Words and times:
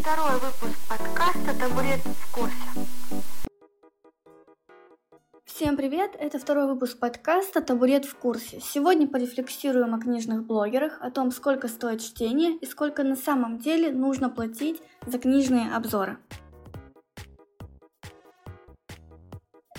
второй 0.00 0.34
выпуск 0.34 0.78
подкаста 0.88 1.58
«Табурет 1.58 2.00
в 2.00 2.32
курсе». 2.32 2.54
Всем 5.44 5.76
привет! 5.76 6.12
Это 6.18 6.38
второй 6.38 6.66
выпуск 6.66 6.98
подкаста 6.98 7.62
«Табурет 7.62 8.04
в 8.04 8.14
курсе». 8.16 8.60
Сегодня 8.60 9.08
порефлексируем 9.08 9.94
о 9.94 9.98
книжных 9.98 10.44
блогерах, 10.44 10.98
о 11.00 11.10
том, 11.10 11.30
сколько 11.30 11.68
стоит 11.68 12.02
чтение 12.02 12.56
и 12.56 12.66
сколько 12.66 13.04
на 13.04 13.16
самом 13.16 13.58
деле 13.58 13.90
нужно 13.90 14.28
платить 14.28 14.82
за 15.06 15.18
книжные 15.18 15.74
обзоры. 15.74 16.18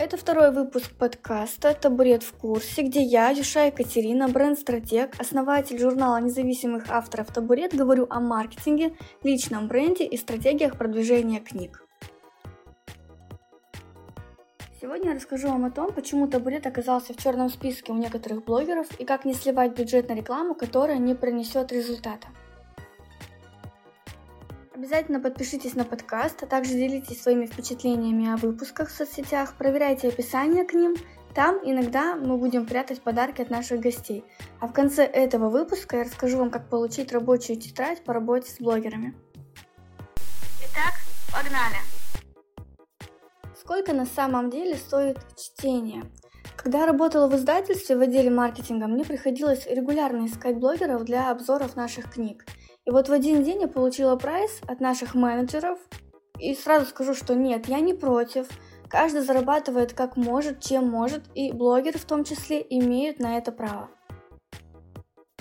Это 0.08 0.16
второй 0.16 0.54
выпуск 0.54 0.94
подкаста 0.98 1.74
«Табурет 1.74 2.24
в 2.24 2.32
курсе», 2.32 2.82
где 2.82 3.02
я, 3.02 3.30
Юша 3.30 3.66
Екатерина, 3.66 4.30
бренд-стратег, 4.30 5.14
основатель 5.20 5.78
журнала 5.78 6.22
независимых 6.22 6.86
авторов 6.90 7.28
«Табурет», 7.34 7.76
говорю 7.76 8.08
о 8.10 8.22
маркетинге, 8.22 8.96
личном 9.24 9.68
бренде 9.68 10.06
и 10.06 10.16
стратегиях 10.16 10.78
продвижения 10.78 11.42
книг. 11.42 11.84
Сегодня 14.80 15.10
я 15.10 15.16
расскажу 15.16 15.50
вам 15.50 15.66
о 15.66 15.72
том, 15.72 15.92
почему 15.92 16.30
табурет 16.30 16.66
оказался 16.66 17.12
в 17.14 17.18
черном 17.18 17.50
списке 17.50 17.92
у 17.92 17.98
некоторых 17.98 18.46
блогеров 18.46 18.88
и 18.98 19.04
как 19.04 19.26
не 19.26 19.34
сливать 19.34 19.78
бюджет 19.78 20.08
на 20.08 20.14
рекламу, 20.14 20.56
которая 20.56 21.00
не 21.00 21.16
принесет 21.16 21.74
результата. 21.74 22.30
Обязательно 24.78 25.20
подпишитесь 25.20 25.74
на 25.74 25.86
подкаст, 25.86 26.44
а 26.44 26.46
также 26.46 26.74
делитесь 26.74 27.20
своими 27.20 27.48
впечатлениями 27.48 28.32
о 28.32 28.38
выпусках 28.38 28.90
в 28.90 28.96
соцсетях, 28.96 29.56
проверяйте 29.58 30.08
описание 30.08 30.66
к 30.66 30.74
ним, 30.76 30.96
там 31.34 31.58
иногда 31.64 32.16
мы 32.16 32.38
будем 32.38 32.68
прятать 32.68 33.02
подарки 33.02 33.42
от 33.42 33.50
наших 33.50 33.80
гостей. 33.80 34.24
А 34.60 34.68
в 34.68 34.74
конце 34.74 35.04
этого 35.04 35.50
выпуска 35.50 35.98
я 35.98 36.04
расскажу 36.04 36.38
вам, 36.38 36.52
как 36.52 36.70
получить 36.70 37.12
рабочую 37.12 37.60
тетрадь 37.60 38.04
по 38.04 38.14
работе 38.14 38.52
с 38.52 38.60
блогерами. 38.60 39.16
Итак, 40.62 40.94
погнали! 41.34 41.78
Сколько 43.60 43.94
на 43.94 44.06
самом 44.06 44.52
деле 44.52 44.76
стоит 44.76 45.18
чтение? 45.36 46.04
Когда 46.56 46.82
я 46.82 46.86
работала 46.86 47.28
в 47.28 47.36
издательстве 47.36 47.98
в 47.98 48.02
отделе 48.02 48.30
маркетинга, 48.30 48.86
мне 48.86 49.04
приходилось 49.04 49.66
регулярно 49.66 50.28
искать 50.28 50.58
блогеров 50.58 51.04
для 51.04 51.32
обзоров 51.32 51.76
наших 51.76 52.14
книг. 52.14 52.46
И 52.88 52.90
вот 52.90 53.10
в 53.10 53.12
один 53.12 53.44
день 53.44 53.62
я 53.62 53.68
получила 53.68 54.16
прайс 54.16 54.62
от 54.66 54.80
наших 54.80 55.14
менеджеров. 55.14 55.78
И 56.40 56.56
сразу 56.56 56.86
скажу, 56.86 57.14
что 57.14 57.36
нет, 57.36 57.68
я 57.68 57.82
не 57.82 57.94
против. 57.94 58.48
Каждый 58.88 59.24
зарабатывает 59.24 59.92
как 59.92 60.16
может, 60.16 60.62
чем 60.62 60.90
может, 60.90 61.24
и 61.36 61.52
блогеры 61.52 62.00
в 62.00 62.06
том 62.06 62.24
числе 62.24 62.66
имеют 62.70 63.20
на 63.20 63.38
это 63.38 63.52
право. 63.52 63.90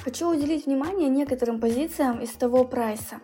Хочу 0.02 0.28
уделить 0.28 0.66
внимание 0.66 1.08
некоторым 1.08 1.60
позициям 1.60 2.20
из 2.20 2.30
того 2.30 2.64
прайса. 2.64 3.20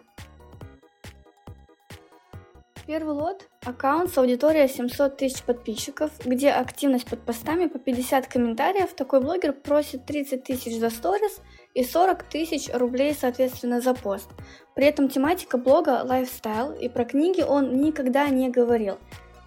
Первый 2.93 3.15
лот– 3.15 3.49
аккаунт 3.65 4.13
с 4.13 4.19
аудиторией 4.19 4.69
700 4.69 5.17
тысяч 5.17 5.43
подписчиков, 5.45 6.11
где 6.27 6.51
активность 6.51 7.09
под 7.09 7.23
постами 7.23 7.67
по 7.67 7.79
50 7.79 8.27
комментариев. 8.27 8.93
Такой 8.93 9.23
блогер 9.23 9.55
просит 9.55 10.05
30 10.05 10.45
тысяч 10.45 10.79
за 10.79 10.91
сторис 10.91 11.41
и 11.73 11.85
40 11.85 12.23
тысяч 12.25 12.69
рублей, 12.71 13.17
соответственно, 13.19 13.81
за 13.81 13.95
пост. 13.95 14.29
При 14.75 14.85
этом 14.85 15.09
тематика 15.09 15.57
блога– 15.57 16.03
лайфстайл, 16.05 16.73
и 16.73 16.91
про 16.91 17.07
книги 17.07 17.41
он 17.41 17.81
никогда 17.81 18.29
не 18.29 18.51
говорил. 18.51 18.99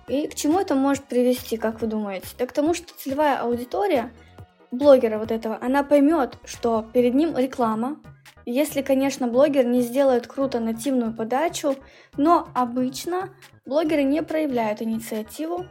И 0.08 0.26
к 0.26 0.34
чему 0.34 0.60
это 0.60 0.74
может 0.74 1.04
привести, 1.04 1.58
как 1.58 1.82
вы 1.82 1.86
думаете? 1.86 2.30
Да 2.40 2.48
к 2.48 2.52
тому, 2.52 2.74
что 2.74 2.96
целевая 2.98 3.38
аудитория 3.38 4.12
блогера 4.72 5.20
вот 5.20 5.30
этого, 5.30 5.60
она 5.62 5.84
поймет, 5.84 6.40
что 6.46 6.84
перед 6.94 7.14
ним 7.14 7.38
реклама, 7.38 8.00
если, 8.46 8.84
конечно, 8.84 9.28
блогер 9.28 9.66
не 9.66 9.82
сделает 9.82 10.28
круто 10.28 10.60
нативную 10.60 11.14
подачу, 11.14 11.76
но 12.16 12.48
обычно 12.54 13.30
блогеры 13.66 14.04
не 14.04 14.22
проявляют 14.22 14.82
инициативу. 14.82 15.66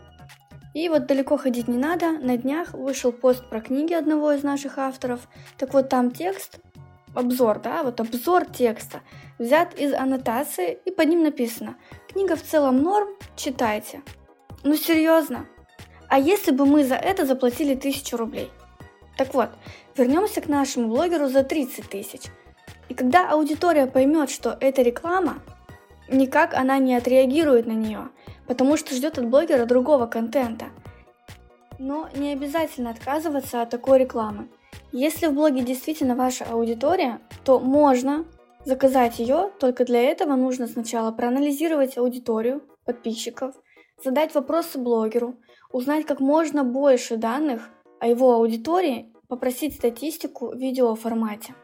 И 0.75 0.89
вот 0.89 1.07
далеко 1.07 1.37
ходить 1.37 1.69
не 1.69 1.79
надо, 1.79 2.19
на 2.19 2.37
днях 2.37 2.75
вышел 2.75 3.13
пост 3.13 3.49
про 3.49 3.61
книги 3.61 3.95
одного 3.95 4.33
из 4.33 4.43
наших 4.43 4.79
авторов. 4.79 5.29
Так 5.57 5.73
вот 5.73 5.89
там 5.89 6.11
текст, 6.11 6.59
обзор, 7.15 7.61
да, 7.61 7.85
вот 7.85 8.01
обзор 8.01 8.47
текста, 8.47 9.03
взят 9.39 9.79
из 9.79 9.95
аннотации 9.95 10.77
и 10.85 10.91
под 10.91 11.09
ним 11.09 11.23
написано 11.23 11.77
«Книга 12.09 12.35
в 12.35 12.43
целом 12.43 12.83
норм, 12.83 13.09
читайте». 13.37 14.03
Ну 14.65 14.75
серьезно? 14.75 15.47
А 16.09 16.19
если 16.19 16.51
бы 16.51 16.67
мы 16.67 16.83
за 16.83 16.97
это 16.97 17.25
заплатили 17.25 17.77
тысячу 17.77 18.17
рублей? 18.17 18.51
Так 19.17 19.33
вот, 19.33 19.51
вернемся 19.97 20.41
к 20.41 20.49
нашему 20.49 20.89
блогеру 20.89 21.29
за 21.29 21.45
30 21.45 21.89
тысяч– 21.89 22.23
и 22.95 22.97
когда 22.97 23.29
аудитория 23.29 23.89
поймет, 23.89 24.31
что 24.31 24.57
это 24.61 24.83
реклама, 24.83 25.43
никак 26.09 26.55
она 26.55 26.79
не 26.79 26.95
отреагирует 26.95 27.67
на 27.67 27.73
нее, 27.73 28.11
потому 28.47 28.77
что 28.77 28.95
ждет 28.95 29.19
от 29.19 29.27
блогера 29.29 29.67
другого 29.67 30.07
контента. 30.07 30.67
Но 31.81 32.09
не 32.15 32.33
обязательно 32.33 32.91
отказываться 32.91 33.63
от 33.63 33.71
такой 33.71 33.99
рекламы. 33.99 34.49
Если 34.93 35.27
в 35.27 35.33
блоге 35.33 35.63
действительно 35.63 36.15
ваша 36.15 36.45
аудитория, 36.45 37.19
то 37.45 37.59
можно 37.59 38.27
заказать 38.65 39.19
ее, 39.19 39.51
только 39.59 39.85
для 39.85 40.01
этого 40.01 40.37
нужно 40.37 40.69
сначала 40.69 41.11
проанализировать 41.11 41.99
аудиторию 41.99 42.63
подписчиков, 42.85 43.57
задать 44.05 44.37
вопросы 44.37 44.79
блогеру, 44.79 45.35
узнать 45.73 46.07
как 46.07 46.21
можно 46.21 46.63
больше 46.63 47.17
данных 47.17 47.71
о 47.99 48.07
его 48.07 48.35
аудитории, 48.35 49.13
попросить 49.27 49.75
статистику 49.75 50.51
в 50.51 50.57
видеоформате. 50.57 51.57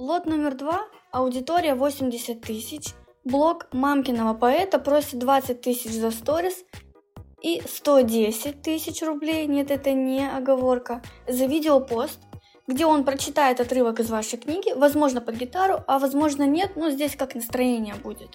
Лот 0.00 0.24
номер 0.24 0.54
два, 0.54 0.86
аудитория 1.10 1.74
80 1.74 2.40
тысяч, 2.40 2.94
блог 3.22 3.66
мамкиного 3.70 4.32
поэта 4.32 4.78
просит 4.78 5.18
20 5.18 5.60
тысяч 5.60 5.90
за 5.90 6.10
сторис 6.10 6.64
и 7.42 7.60
110 7.68 8.62
тысяч 8.62 9.02
рублей, 9.02 9.46
нет, 9.46 9.70
это 9.70 9.92
не 9.92 10.26
оговорка, 10.26 11.02
за 11.28 11.44
видеопост, 11.44 12.18
где 12.66 12.86
он 12.86 13.04
прочитает 13.04 13.60
отрывок 13.60 14.00
из 14.00 14.08
вашей 14.08 14.38
книги, 14.38 14.72
возможно 14.74 15.20
под 15.20 15.34
гитару, 15.34 15.84
а 15.86 15.98
возможно 15.98 16.44
нет, 16.44 16.76
но 16.76 16.88
здесь 16.88 17.14
как 17.14 17.34
настроение 17.34 17.94
будет. 17.94 18.30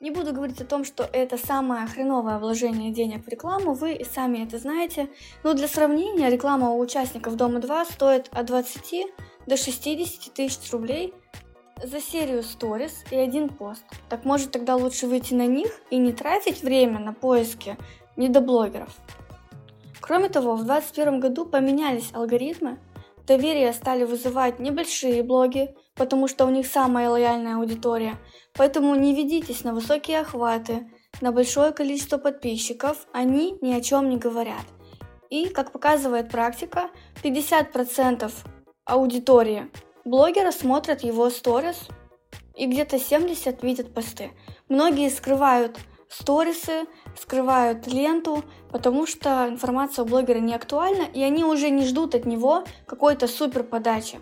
Не 0.00 0.10
буду 0.10 0.32
говорить 0.32 0.60
о 0.60 0.64
том, 0.64 0.84
что 0.84 1.04
это 1.04 1.36
самое 1.36 1.86
хреновое 1.86 2.40
вложение 2.40 2.90
денег 2.90 3.24
в 3.24 3.28
рекламу, 3.28 3.74
вы 3.74 3.92
и 3.92 4.04
сами 4.04 4.38
это 4.44 4.58
знаете, 4.58 5.10
но 5.44 5.54
для 5.54 5.68
сравнения 5.68 6.28
реклама 6.28 6.70
у 6.70 6.80
участников 6.80 7.36
Дома 7.36 7.60
2 7.60 7.84
стоит 7.84 8.28
от 8.32 8.46
20 8.46 9.06
до 9.50 9.56
60 9.56 10.32
тысяч 10.32 10.70
рублей 10.70 11.12
за 11.82 12.00
серию 12.00 12.44
сторис 12.44 13.02
и 13.10 13.16
один 13.16 13.48
пост. 13.48 13.82
Так 14.08 14.24
может 14.24 14.52
тогда 14.52 14.76
лучше 14.76 15.08
выйти 15.08 15.34
на 15.34 15.46
них 15.46 15.72
и 15.90 15.96
не 15.96 16.12
тратить 16.12 16.62
время 16.62 17.00
на 17.00 17.12
поиски 17.12 17.76
недоблогеров. 18.16 18.94
Кроме 20.00 20.28
того, 20.28 20.54
в 20.54 20.64
2021 20.64 21.18
году 21.18 21.46
поменялись 21.46 22.10
алгоритмы, 22.12 22.78
доверие 23.26 23.72
стали 23.72 24.04
вызывать 24.04 24.60
небольшие 24.60 25.24
блоги, 25.24 25.74
потому 25.96 26.28
что 26.28 26.46
у 26.46 26.50
них 26.50 26.66
самая 26.66 27.10
лояльная 27.10 27.56
аудитория, 27.56 28.18
поэтому 28.54 28.94
не 28.94 29.16
ведитесь 29.16 29.64
на 29.64 29.74
высокие 29.74 30.20
охваты, 30.20 30.88
на 31.20 31.32
большое 31.32 31.72
количество 31.72 32.18
подписчиков, 32.18 33.08
они 33.12 33.58
ни 33.62 33.72
о 33.72 33.80
чем 33.80 34.10
не 34.10 34.16
говорят. 34.16 34.64
И, 35.28 35.48
как 35.48 35.72
показывает 35.72 36.30
практика, 36.30 36.90
50% 37.24 38.32
аудитории 38.90 39.70
блогера 40.04 40.50
смотрят 40.50 41.02
его 41.02 41.30
сторис, 41.30 41.88
и 42.54 42.66
где-то 42.66 42.98
70 42.98 43.62
видят 43.62 43.94
посты. 43.94 44.32
Многие 44.68 45.08
скрывают 45.08 45.78
сторисы, 46.08 46.86
скрывают 47.16 47.86
ленту, 47.86 48.44
потому 48.70 49.06
что 49.06 49.46
информация 49.48 50.04
у 50.04 50.08
блогера 50.08 50.38
не 50.38 50.54
актуальна, 50.54 51.04
и 51.04 51.22
они 51.22 51.44
уже 51.44 51.70
не 51.70 51.86
ждут 51.86 52.14
от 52.14 52.26
него 52.26 52.64
какой-то 52.86 53.28
супер 53.28 53.62
подачи. 53.62 54.20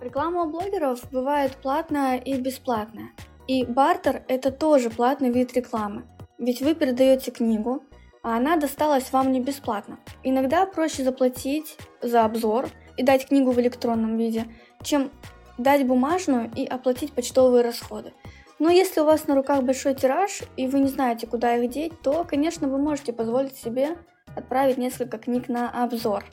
Реклама 0.00 0.44
у 0.44 0.50
блогеров 0.50 1.00
бывает 1.10 1.56
платная 1.56 2.18
и 2.18 2.38
бесплатная. 2.38 3.10
И 3.46 3.64
бартер– 3.64 4.22
это 4.28 4.50
тоже 4.52 4.88
платный 4.88 5.30
вид 5.30 5.52
рекламы. 5.54 6.04
Ведь 6.38 6.62
вы 6.62 6.74
передаете 6.74 7.30
книгу, 7.30 7.82
а 8.22 8.36
она 8.36 8.56
досталась 8.56 9.12
вам 9.12 9.32
не 9.32 9.40
бесплатно. 9.40 9.98
Иногда 10.22 10.64
проще 10.66 11.02
заплатить 11.02 11.76
за 12.00 12.24
обзор 12.24 12.68
и 13.00 13.02
дать 13.02 13.26
книгу 13.28 13.50
в 13.50 13.58
электронном 13.58 14.18
виде, 14.18 14.44
чем 14.82 15.10
дать 15.56 15.86
бумажную 15.86 16.50
и 16.54 16.66
оплатить 16.66 17.14
почтовые 17.14 17.64
расходы. 17.64 18.12
Но 18.58 18.68
если 18.68 19.00
у 19.00 19.06
вас 19.06 19.26
на 19.26 19.34
руках 19.34 19.62
большой 19.62 19.94
тираж 19.94 20.42
и 20.58 20.66
вы 20.66 20.80
не 20.80 20.88
знаете, 20.88 21.26
куда 21.26 21.56
их 21.56 21.70
деть, 21.70 21.98
то, 22.02 22.24
конечно, 22.28 22.68
вы 22.68 22.76
можете 22.76 23.14
позволить 23.14 23.56
себе 23.56 23.96
отправить 24.36 24.76
несколько 24.76 25.16
книг 25.16 25.48
на 25.48 25.70
обзор. 25.70 26.26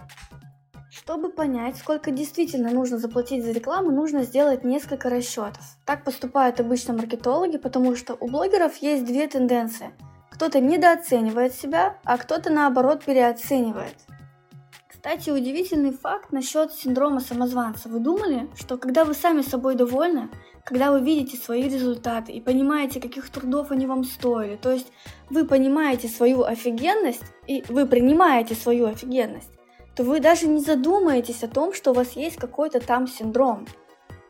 Чтобы 0.92 1.30
понять, 1.30 1.78
сколько 1.78 2.12
действительно 2.12 2.70
нужно 2.70 2.98
заплатить 2.98 3.46
за 3.46 3.52
рекламу, 3.54 3.92
нужно 3.92 4.24
сделать 4.24 4.66
несколько 4.66 5.10
расчетов. 5.10 5.64
Так 5.86 6.04
поступают 6.04 6.60
обычно 6.60 6.94
маркетологи, 6.94 7.58
потому 7.58 7.96
что 7.96 8.14
у 8.20 8.28
блогеров 8.28 8.76
есть 8.78 9.06
две 9.06 9.26
тенденции. 9.28 9.92
Кто-то 10.32 10.60
недооценивает 10.60 11.54
себя, 11.54 11.96
а 12.04 12.18
кто-то 12.18 12.52
наоборот 12.52 13.06
переоценивает. 13.06 13.96
Кстати, 14.98 15.30
удивительный 15.30 15.92
факт 15.92 16.32
насчет 16.32 16.74
синдрома 16.74 17.20
самозванца. 17.20 17.88
Вы 17.88 18.00
думали, 18.00 18.50
что 18.56 18.78
когда 18.78 19.06
вы 19.06 19.14
сами 19.14 19.44
собой 19.44 19.76
довольны, 19.76 20.28
когда 20.66 20.92
вы 20.92 21.02
видите 21.02 21.38
свои 21.38 21.70
результаты 21.70 22.32
и 22.32 22.42
понимаете, 22.42 23.00
каких 23.00 23.30
трудов 23.30 23.70
они 23.70 23.86
вам 23.86 24.04
стоили, 24.04 24.56
то 24.56 24.72
есть 24.72 24.88
вы 25.30 25.46
понимаете 25.46 26.08
свою 26.08 26.44
офигенность 26.44 27.22
и 27.46 27.64
вы 27.70 27.86
принимаете 27.86 28.56
свою 28.56 28.88
офигенность, 28.88 29.52
то 29.96 30.04
вы 30.04 30.20
даже 30.20 30.48
не 30.48 30.62
задумаетесь 30.62 31.44
о 31.44 31.48
том, 31.48 31.76
что 31.76 31.92
у 31.92 31.94
вас 31.94 32.14
есть 32.14 32.38
какой-то 32.38 32.80
там 32.80 33.08
синдром. 33.08 33.68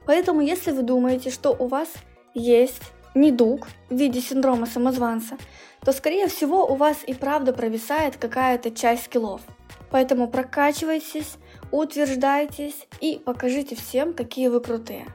Поэтому, 0.05 0.41
если 0.41 0.71
вы 0.71 0.83
думаете, 0.83 1.31
что 1.31 1.55
у 1.57 1.67
вас 1.67 1.87
есть 2.33 2.91
недуг 3.15 3.69
в 3.89 3.95
виде 3.95 4.19
синдрома 4.19 4.65
самозванца, 4.65 5.37
то, 5.79 5.93
скорее 5.93 6.27
всего, 6.27 6.65
у 6.65 6.75
вас 6.75 6.97
и 7.07 7.13
правда 7.13 7.53
провисает 7.53 8.17
какая-то 8.17 8.69
часть 8.69 9.05
скиллов– 9.05 9.39
Поэтому 9.89 10.27
прокачивайтесь, 10.27 11.37
утверждайтесь 11.71 12.87
и 12.99 13.19
покажите 13.23 13.75
всем, 13.75 14.13
какие 14.13 14.47
вы 14.47 14.59
крутые. 14.59 15.05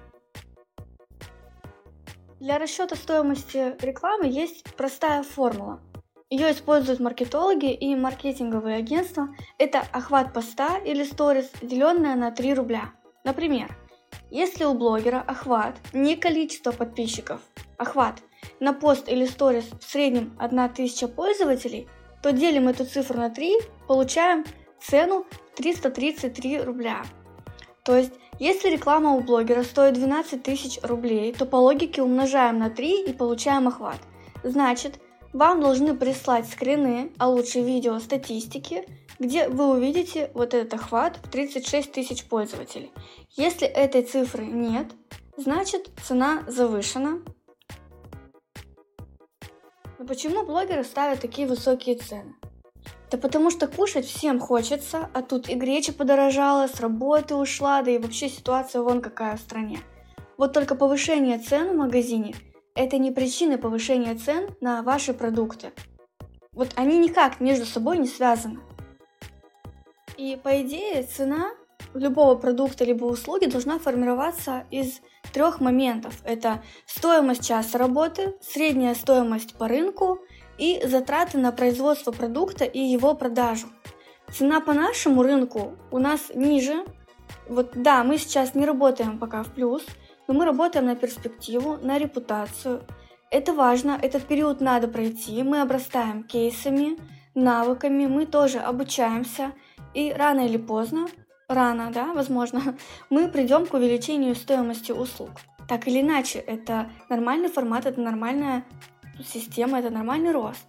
Для 2.40 2.58
расчета 2.58 2.96
стоимости 2.96 3.76
рекламы 3.84 4.26
есть 4.26 4.64
простая 4.74 5.22
формула. 5.22 5.80
Ее 6.28 6.50
используют 6.50 6.98
маркетологи 6.98 7.72
и 7.72 7.94
маркетинговые 7.94 8.78
агентства. 8.78 9.28
Это 9.58 9.84
охват 9.92 10.32
поста 10.32 10.78
или 10.78 11.04
сторис, 11.04 11.52
деленное 11.60 12.16
на 12.16 12.30
3 12.30 12.54
рубля. 12.54 12.92
Например, 13.22 13.76
если 14.30 14.64
у 14.64 14.72
блогера 14.72 15.20
охват 15.20 15.76
не 15.92 16.16
количество 16.16 16.72
подписчиков, 16.72 17.42
охват 17.76 18.22
на 18.60 18.72
пост 18.72 19.08
или 19.08 19.26
сторис 19.26 19.66
в 19.78 19.84
среднем 19.84 20.34
1000 20.40 21.06
пользователей, 21.08 21.86
то 22.22 22.32
делим 22.32 22.66
эту 22.66 22.86
цифру 22.86 23.18
на 23.18 23.28
3, 23.28 23.58
получаем 23.86 24.44
цену 24.82 25.26
333 25.56 26.60
рубля. 26.62 27.04
То 27.84 27.96
есть, 27.96 28.12
если 28.38 28.70
реклама 28.70 29.12
у 29.12 29.20
блогера 29.20 29.62
стоит 29.62 29.94
12 29.94 30.42
тысяч 30.42 30.78
рублей, 30.82 31.32
то 31.32 31.46
по 31.46 31.56
логике 31.56 32.02
умножаем 32.02 32.58
на 32.58 32.70
3 32.70 33.04
и 33.04 33.12
получаем 33.12 33.68
охват. 33.68 33.98
Значит, 34.44 34.98
вам 35.32 35.60
должны 35.60 35.96
прислать 35.96 36.48
скрины, 36.48 37.12
а 37.18 37.28
лучше 37.28 37.60
видео 37.60 37.98
статистики, 37.98 38.86
где 39.18 39.48
вы 39.48 39.70
увидите 39.70 40.30
вот 40.34 40.54
этот 40.54 40.74
охват 40.74 41.18
в 41.22 41.30
36 41.30 41.92
тысяч 41.92 42.24
пользователей. 42.24 42.92
Если 43.30 43.66
этой 43.66 44.02
цифры 44.02 44.44
нет, 44.44 44.88
значит 45.36 45.90
цена 46.02 46.44
завышена. 46.48 47.20
Но 49.98 50.06
почему 50.06 50.44
блогеры 50.44 50.84
ставят 50.84 51.20
такие 51.20 51.46
высокие 51.46 51.96
цены? 51.96 52.34
Да 53.12 53.18
потому 53.18 53.50
что 53.50 53.66
кушать 53.66 54.06
всем 54.06 54.40
хочется, 54.40 55.10
а 55.12 55.20
тут 55.20 55.50
и 55.50 55.54
греча 55.54 55.92
подорожала, 55.92 56.66
с 56.66 56.80
работы 56.80 57.34
ушла, 57.34 57.82
да 57.82 57.90
и 57.90 57.98
вообще 57.98 58.30
ситуация 58.30 58.80
вон 58.80 59.02
какая 59.02 59.36
в 59.36 59.40
стране. 59.40 59.80
Вот 60.38 60.54
только 60.54 60.74
повышение 60.74 61.38
цен 61.38 61.74
в 61.74 61.76
магазине– 61.76 62.34
это 62.74 62.96
не 62.96 63.10
причина 63.10 63.58
повышения 63.58 64.14
цен 64.14 64.56
на 64.62 64.82
ваши 64.82 65.12
продукты. 65.12 65.72
Вот 66.52 66.70
они 66.74 66.96
никак 66.96 67.38
между 67.38 67.66
собой 67.66 67.98
не 67.98 68.08
связаны. 68.08 68.60
И 70.16 70.38
по 70.42 70.62
идее 70.62 71.02
цена 71.02 71.50
любого 71.92 72.34
продукта 72.36 72.86
либо 72.86 73.04
услуги 73.04 73.44
должна 73.44 73.78
формироваться 73.78 74.64
из 74.70 75.02
трех 75.34 75.60
моментов. 75.60 76.14
Это 76.24 76.62
стоимость 76.86 77.46
часа 77.46 77.76
работы, 77.76 78.34
средняя 78.40 78.94
стоимость 78.94 79.54
по 79.56 79.68
рынку 79.68 80.18
и 80.62 80.80
затраты 80.86 81.38
на 81.38 81.50
производство 81.50 82.12
продукта 82.12 82.64
и 82.64 82.78
его 82.78 83.14
продажу. 83.14 83.66
Цена 84.32 84.60
по 84.60 84.72
нашему 84.72 85.24
рынку 85.24 85.76
у 85.90 85.98
нас 85.98 86.30
ниже. 86.36 86.84
Вот 87.48 87.72
да, 87.74 88.04
мы 88.04 88.16
сейчас 88.16 88.54
не 88.54 88.64
работаем 88.64 89.18
пока 89.18 89.42
в 89.42 89.48
плюс, 89.48 89.84
но 90.28 90.34
мы 90.34 90.44
работаем 90.44 90.86
на 90.86 90.94
перспективу, 90.94 91.78
на 91.82 91.98
репутацию. 91.98 92.84
Это 93.28 93.52
важно, 93.52 93.98
этот 94.00 94.22
период 94.28 94.60
надо 94.60 94.86
пройти, 94.86 95.42
мы 95.42 95.62
обрастаем 95.62 96.22
кейсами, 96.22 96.96
навыками, 97.34 98.06
мы 98.06 98.24
тоже 98.26 98.58
обучаемся, 98.58 99.52
и 99.94 100.12
рано 100.12 100.46
или 100.46 100.58
поздно, 100.58 101.08
рано, 101.48 101.90
да, 101.92 102.12
возможно, 102.12 102.76
мы 103.10 103.26
придем 103.26 103.66
к 103.66 103.74
увеличению 103.74 104.36
стоимости 104.36 104.92
услуг. 104.92 105.30
Так 105.68 105.88
или 105.88 106.02
иначе, 106.02 106.38
это 106.38 106.88
нормальный 107.08 107.48
формат, 107.48 107.86
это 107.86 108.00
нормальная 108.00 108.64
система– 109.22 109.78
это 109.80 109.90
нормальный 109.90 110.32
рост. 110.32 110.64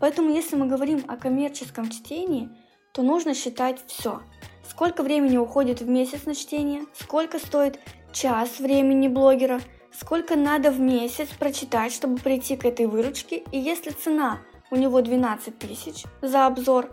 Поэтому, 0.00 0.30
если 0.30 0.56
мы 0.56 0.66
говорим 0.66 1.04
о 1.08 1.16
коммерческом 1.16 1.90
чтении, 1.90 2.48
то 2.92 3.02
нужно 3.02 3.34
считать 3.34 3.80
все. 3.86 4.20
Сколько 4.68 5.02
времени 5.02 5.36
уходит 5.36 5.80
в 5.80 5.88
месяц 5.88 6.26
на 6.26 6.34
чтение, 6.34 6.84
сколько 6.94 7.38
стоит 7.38 7.78
час 8.12 8.58
времени 8.58 9.08
блогера, 9.08 9.60
сколько 9.92 10.36
надо 10.36 10.70
в 10.70 10.80
месяц 10.80 11.28
прочитать, 11.38 11.92
чтобы 11.92 12.18
прийти 12.18 12.56
к 12.56 12.64
этой 12.64 12.86
выручке, 12.86 13.42
и 13.52 13.58
если 13.58 13.90
цена 13.90 14.38
у 14.70 14.76
него 14.76 15.00
12 15.00 15.58
тысяч 15.58 16.04
за 16.22 16.46
обзор, 16.46 16.90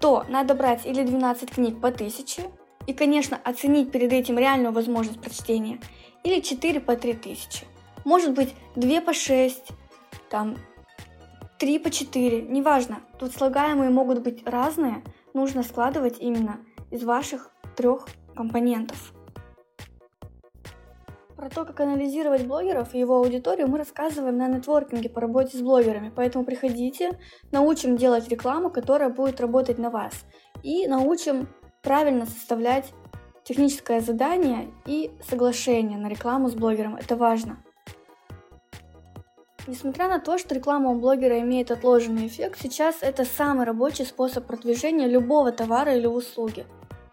то 0.00 0.24
надо 0.28 0.54
брать 0.54 0.86
или 0.86 1.02
12 1.02 1.50
книг 1.50 1.80
по 1.80 1.88
1000, 1.88 2.42
и, 2.86 2.94
конечно, 2.94 3.38
оценить 3.44 3.92
перед 3.92 4.12
этим 4.12 4.38
реальную 4.38 4.72
возможность 4.72 5.20
прочтения, 5.20 5.80
или 6.24 6.40
4 6.40 6.80
по 6.80 6.96
3000. 6.96 7.64
Может 8.04 8.32
быть, 8.32 8.54
2 8.76 9.00
по 9.02 9.12
6, 9.12 9.68
там 10.30 10.56
3 11.58 11.78
по 11.80 11.90
4, 11.90 12.42
неважно. 12.42 13.00
Тут 13.18 13.32
слагаемые 13.32 13.90
могут 13.90 14.22
быть 14.22 14.46
разные, 14.46 15.02
нужно 15.34 15.62
складывать 15.62 16.18
именно 16.18 16.60
из 16.90 17.04
ваших 17.04 17.50
трех 17.76 18.08
компонентов. 18.34 19.12
Про 21.36 21.48
то, 21.48 21.64
как 21.64 21.80
анализировать 21.80 22.46
блогеров 22.46 22.94
и 22.94 22.98
его 22.98 23.16
аудиторию, 23.16 23.68
мы 23.68 23.78
рассказываем 23.78 24.36
на 24.36 24.48
нетворкинге 24.48 25.08
по 25.08 25.20
работе 25.20 25.56
с 25.56 25.60
блогерами. 25.62 26.12
Поэтому 26.14 26.44
приходите, 26.44 27.18
научим 27.50 27.96
делать 27.96 28.28
рекламу, 28.28 28.70
которая 28.70 29.08
будет 29.08 29.40
работать 29.40 29.78
на 29.78 29.90
вас. 29.90 30.12
И 30.62 30.86
научим 30.86 31.48
правильно 31.82 32.26
составлять 32.26 32.92
техническое 33.44 34.00
задание 34.00 34.70
и 34.86 35.10
соглашение 35.28 35.98
на 35.98 36.08
рекламу 36.08 36.50
с 36.50 36.54
блогером. 36.54 36.96
Это 36.96 37.16
важно. 37.16 37.62
Несмотря 39.70 40.08
на 40.08 40.18
то, 40.18 40.36
что 40.36 40.52
реклама 40.52 40.90
у 40.90 40.98
блогера 40.98 41.38
имеет 41.42 41.70
отложенный 41.70 42.26
эффект, 42.26 42.58
сейчас 42.60 42.96
это 43.02 43.24
самый 43.24 43.64
рабочий 43.64 44.04
способ 44.04 44.44
продвижения 44.44 45.06
любого 45.06 45.52
товара 45.52 45.96
или 45.96 46.08
услуги. 46.08 46.66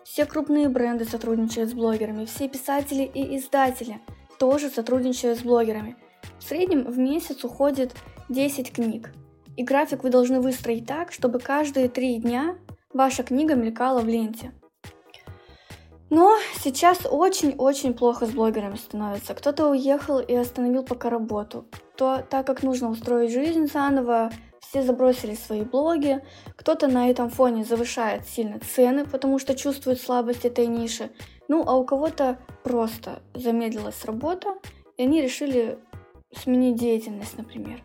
Все 0.03 0.25
крупные 0.25 0.67
бренды 0.67 1.05
сотрудничают 1.05 1.69
с 1.69 1.73
блогерами, 1.73 2.25
все 2.25 2.49
писатели 2.49 3.03
и 3.03 3.37
издатели 3.37 3.99
тоже 4.39 4.69
сотрудничают 4.69 5.37
с 5.37 5.43
блогерами. 5.43 5.97
В 6.39 6.43
среднем 6.43 6.85
в 6.85 6.97
месяц 6.97 7.43
уходит 7.43 7.93
10 8.29 8.71
книг. 8.71 9.11
И 9.55 9.61
график 9.61 10.01
вы 10.01 10.09
должны 10.09 10.41
выстроить 10.41 10.87
так, 10.87 11.11
чтобы 11.11 11.37
каждые 11.37 11.89
три 11.89 12.15
дня 12.15 12.57
ваша 12.91 13.21
книга 13.21 13.53
мелькала 13.53 13.99
в 13.99 14.07
ленте. 14.07 14.51
Но 16.09 16.37
сейчас 16.63 16.99
очень-очень 17.09 17.93
плохо 17.93 18.25
с 18.25 18.31
блогерами 18.31 18.77
становится. 18.77 19.33
Кто-то 19.33 19.69
уехал 19.69 20.19
и 20.19 20.33
остановил 20.33 20.83
пока 20.83 21.09
работу. 21.09 21.65
То, 21.97 22.23
так 22.29 22.47
как 22.47 22.63
нужно 22.63 22.89
устроить 22.89 23.31
жизнь 23.31 23.67
заново, 23.67 24.31
все 24.61 24.83
забросили 24.83 25.35
свои 25.35 25.63
блоги. 25.63 26.23
Кто-то 26.55 26.87
на 26.87 27.09
этом 27.09 27.29
фоне 27.29 27.65
завышает 27.65 28.25
сильно 28.27 28.59
цены, 28.59 29.05
потому 29.05 29.39
что 29.39 29.55
чувствует 29.55 30.01
слабость 30.01 30.45
этой 30.45 30.67
ниши. 30.67 31.11
Ну, 31.47 31.63
а 31.65 31.75
у 31.75 31.85
кого-то 31.85 32.39
просто 32.63 33.21
замедлилась 33.33 34.05
работа, 34.05 34.55
и 34.97 35.03
они 35.03 35.21
решили 35.21 35.79
сменить 36.35 36.75
деятельность, 36.75 37.37
например. 37.37 37.83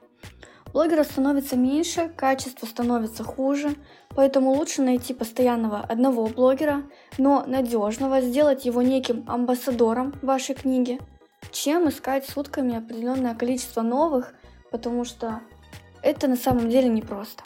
Блогеров 0.72 1.06
становится 1.06 1.56
меньше, 1.56 2.10
качество 2.16 2.64
становится 2.64 3.22
хуже, 3.22 3.76
поэтому 4.10 4.52
лучше 4.52 4.80
найти 4.80 5.12
постоянного 5.12 5.80
одного 5.80 6.26
блогера, 6.26 6.82
но 7.18 7.44
надежного, 7.46 8.22
сделать 8.22 8.64
его 8.64 8.80
неким 8.80 9.24
амбассадором 9.28 10.14
вашей 10.22 10.54
книги, 10.54 10.98
чем 11.50 11.90
искать 11.90 12.26
сутками 12.26 12.76
определенное 12.76 13.34
количество 13.34 13.82
новых, 13.82 14.32
потому 14.70 15.04
что 15.04 15.40
это 16.02 16.26
на 16.26 16.36
самом 16.36 16.70
деле 16.70 16.88
непросто. 16.88 17.42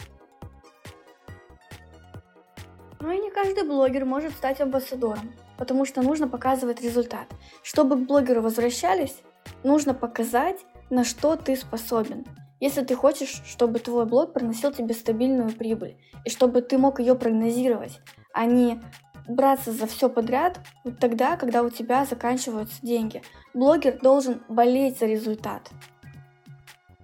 Но 3.00 3.10
и 3.10 3.18
не 3.18 3.30
каждый 3.30 3.64
блогер 3.64 4.04
может 4.04 4.34
стать 4.34 4.60
амбассадором, 4.60 5.32
потому 5.58 5.84
что 5.84 6.00
нужно 6.00 6.28
показывать 6.28 6.80
результат. 6.80 7.26
Чтобы 7.64 7.96
к 7.96 8.06
блогеру 8.06 8.40
возвращались, 8.40 9.16
нужно 9.64 9.94
показать, 9.94 10.60
на 10.90 11.02
что 11.02 11.34
ты 11.34 11.56
способен– 11.56 12.24
если 12.60 12.82
ты 12.82 12.94
хочешь, 12.94 13.42
чтобы 13.44 13.78
твой 13.78 14.06
блог 14.06 14.32
приносил 14.32 14.72
тебе 14.72 14.94
стабильную 14.94 15.52
прибыль, 15.52 15.96
и 16.24 16.30
чтобы 16.30 16.62
ты 16.62 16.78
мог 16.78 17.00
ее 17.00 17.14
прогнозировать, 17.14 18.00
а 18.32 18.46
не 18.46 18.80
браться 19.28 19.72
за 19.72 19.86
все 19.86 20.08
подряд 20.08 20.60
тогда, 21.00 21.36
когда 21.36 21.62
у 21.62 21.70
тебя 21.70 22.04
заканчиваются 22.04 22.76
деньги. 22.82 23.22
Блогер 23.54 23.98
должен 24.00 24.42
болеть 24.48 24.98
за 24.98 25.06
результат. 25.06 25.70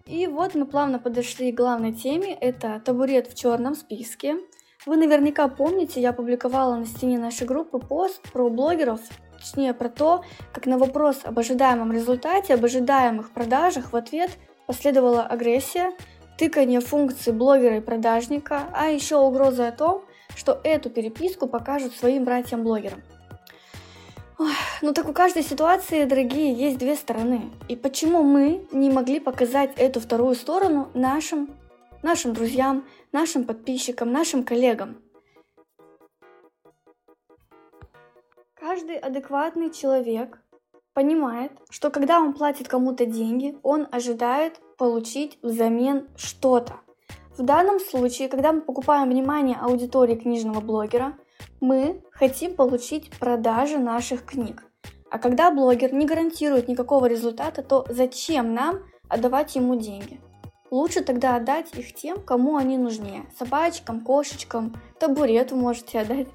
И 0.06 0.26
вот 0.26 0.54
мы 0.54 0.66
плавно 0.66 0.99
подошли 0.99 1.52
к 1.52 1.56
главной 1.56 1.92
теме. 1.92 2.35
Это 2.35 2.80
табурет 2.85 3.28
в 3.28 3.35
черном 3.35 3.75
списке. 3.75 4.37
Вы 4.85 4.97
наверняка 4.97 5.49
помните, 5.49 6.00
я 6.00 6.12
публиковала 6.12 6.76
на 6.76 6.87
стене 6.87 7.18
нашей 7.18 7.47
группы 7.47 7.78
пост 7.78 8.21
про 8.32 8.50
блогеров, 8.50 9.00
точнее 9.38 9.75
про 9.75 9.88
то, 9.88 10.25
как 10.52 10.66
на 10.66 10.76
вопрос 10.76 11.21
об 11.23 11.38
ожидаемом 11.38 11.92
результате, 11.92 12.54
об 12.54 12.64
ожидаемых 12.64 13.30
продажах 13.30 13.92
в 13.92 13.97
ответ 13.97 14.30
последовала 14.66 15.23
агрессия, 15.23 15.92
тыкание 16.38 16.81
функции 16.81 17.31
блогера 17.31 17.76
и 17.76 17.81
продажника, 17.81 18.69
а 18.73 18.88
еще 18.88 19.16
угроза 19.16 19.69
о 19.69 19.73
том, 19.73 20.04
что 20.35 20.61
эту 20.64 20.90
переписку 20.90 21.47
покажут 21.47 21.95
своим 21.95 22.25
братьям-блогерам. 22.25 23.02
Ну 24.81 24.92
так 24.92 25.09
у 25.09 25.12
каждой 25.12 25.42
ситуации, 25.42 26.04
дорогие, 26.04 26.52
есть 26.52 26.78
две 26.78 26.97
стороны. 26.97 27.52
И 27.69 27.76
почему 27.76 28.23
мы 28.23 28.66
не 28.73 28.90
могли 28.90 29.21
показать 29.21 29.71
эту 29.76 30.00
вторую 30.00 30.35
сторону 30.35 30.90
нашим, 30.95 31.54
нашим 32.02 32.33
друзьям, 32.33 32.85
нашим 33.12 33.45
подписчикам, 33.45 34.11
нашим 34.11 34.42
коллегам? 34.42 35.00
Каждый 38.54 38.97
адекватный 38.97 39.71
человек 39.71 40.40
понимает, 40.94 41.52
что 41.70 41.90
когда 41.90 42.20
он 42.20 42.32
платит 42.32 42.68
кому-то 42.68 43.06
деньги, 43.06 43.56
он 43.62 43.88
ожидает 43.90 44.61
получить 44.76 45.38
взамен 45.42 46.08
что-то. 46.16 46.80
В 47.37 47.42
данном 47.42 47.80
случае, 47.80 48.28
когда 48.28 48.52
мы 48.52 48.61
покупаем 48.61 49.08
внимание 49.08 49.56
аудитории 49.56 50.16
книжного 50.16 50.61
блогера, 50.61 51.14
мы 51.61 52.02
хотим 52.11 52.54
получить 52.54 53.11
продажи 53.18 53.78
наших 53.78 54.25
книг. 54.25 54.64
А 55.11 55.18
когда 55.18 55.50
блогер 55.50 55.92
не 55.94 56.06
гарантирует 56.06 56.68
никакого 56.68 57.06
результата, 57.06 57.62
то 57.62 57.87
зачем 57.88 58.54
нам 58.54 58.80
отдавать 59.08 59.54
ему 59.56 59.76
деньги? 59.76 60.20
Лучше 60.73 61.02
тогда 61.02 61.37
отдать 61.37 61.67
их 61.75 61.93
тем, 61.93 62.19
кому 62.19 62.57
они 62.57 62.79
нужнее. 62.79 63.26
Собачкам, 63.38 64.00
кошечкам, 64.00 64.75
табурет 64.99 65.52
вы 65.52 65.59
можете 65.59 66.00
отдать. 66.00 66.29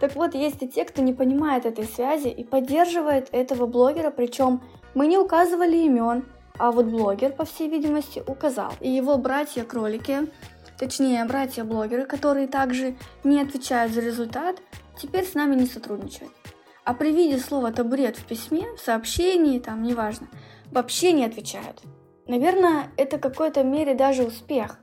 Так 0.00 0.16
вот, 0.16 0.34
есть 0.34 0.62
и 0.62 0.68
те, 0.68 0.86
кто 0.86 1.02
не 1.02 1.12
понимает 1.12 1.66
этой 1.66 1.84
связи 1.84 2.28
и 2.28 2.42
поддерживает 2.42 3.28
этого 3.32 3.66
блогера, 3.66 4.10
причем 4.10 4.62
мы 4.94 5.06
не 5.06 5.18
указывали 5.18 5.76
имен, 5.76 6.24
а 6.56 6.72
вот 6.72 6.86
блогер, 6.86 7.34
по 7.34 7.44
всей 7.44 7.68
видимости, 7.68 8.22
указал. 8.26 8.72
И 8.80 8.88
его 8.88 9.18
братья-кролики, 9.18 10.20
точнее, 10.78 11.26
братья-блогеры, 11.26 12.06
которые 12.06 12.48
также 12.48 12.96
не 13.24 13.42
отвечают 13.42 13.92
за 13.92 14.00
результат, 14.00 14.56
теперь 14.96 15.26
с 15.26 15.34
нами 15.34 15.54
не 15.54 15.66
сотрудничают. 15.66 16.32
А 16.84 16.94
при 16.94 17.12
виде 17.12 17.36
слова 17.36 17.70
табурет 17.72 18.16
в 18.16 18.24
письме, 18.24 18.64
в 18.74 18.80
сообщении, 18.80 19.58
там, 19.58 19.82
неважно, 19.82 20.28
вообще 20.70 21.12
не 21.12 21.26
отвечают. 21.26 21.82
Наверное, 22.26 22.88
это 22.96 23.18
в 23.18 23.20
какой-то 23.20 23.62
мере 23.64 23.94
даже 23.94 24.24
успех. 24.24 24.78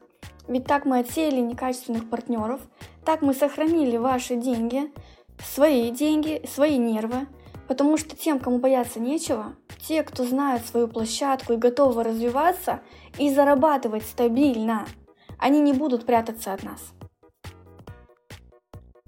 Ведь 0.47 0.65
так 0.65 0.85
мы 0.85 0.99
отсеяли 0.99 1.39
некачественных 1.39 2.09
партнеров, 2.09 2.59
так 3.05 3.21
мы 3.21 3.33
сохранили 3.33 3.97
ваши 3.97 4.35
деньги, 4.35 4.91
свои 5.43 5.89
деньги, 5.91 6.41
свои 6.51 6.77
нервы, 6.77 7.27
потому 7.67 7.97
что 7.97 8.15
тем, 8.15 8.39
кому 8.39 8.57
бояться 8.57 8.99
нечего, 8.99 9.53
те, 9.87 10.03
кто 10.03 10.25
знают 10.25 10.65
свою 10.65 10.87
площадку 10.87 11.53
и 11.53 11.57
готовы 11.57 12.03
развиваться 12.03 12.81
и 13.17 13.33
зарабатывать 13.33 14.03
стабильно, 14.03 14.85
они 15.37 15.61
не 15.61 15.73
будут 15.73 16.05
прятаться 16.05 16.53
от 16.53 16.63
нас. 16.63 16.93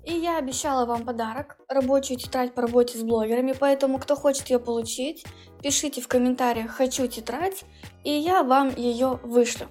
И 0.05 0.13
я 0.13 0.37
обещала 0.37 0.85
вам 0.85 1.05
подарок, 1.05 1.57
рабочую 1.67 2.17
тетрадь 2.17 2.53
по 2.53 2.63
работе 2.63 2.97
с 2.97 3.03
блогерами, 3.03 3.53
поэтому 3.57 3.99
кто 3.99 4.15
хочет 4.15 4.49
ее 4.49 4.59
получить, 4.59 5.25
пишите 5.61 6.01
в 6.01 6.07
комментариях 6.07 6.71
«хочу 6.71 7.07
тетрадь», 7.07 7.63
и 8.03 8.11
я 8.11 8.43
вам 8.43 8.73
ее 8.75 9.19
вышлю. 9.23 9.67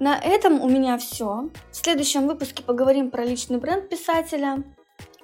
На 0.00 0.18
этом 0.18 0.60
у 0.62 0.68
меня 0.68 0.96
все. 0.98 1.50
В 1.70 1.76
следующем 1.76 2.26
выпуске 2.26 2.62
поговорим 2.62 3.10
про 3.10 3.24
личный 3.24 3.58
бренд 3.58 3.88
писателя, 3.88 4.64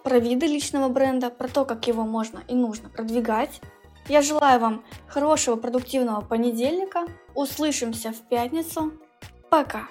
про 0.05 0.19
виды 0.19 0.47
личного 0.47 0.89
бренда, 0.89 1.31
про 1.31 1.49
то, 1.49 1.65
как 1.65 1.89
его 1.89 2.05
можно 2.05 2.43
и 2.47 2.55
нужно 2.55 2.91
продвигать. 2.91 3.61
Я 4.07 4.23
желаю 4.23 4.61
вам 4.61 4.85
хорошего 5.09 5.57
продуктивного 5.57 6.21
понедельника. 6.21 7.07
Услышимся 7.35 8.13
в 8.13 8.21
пятницу. 8.29 8.93
Пока! 9.51 9.89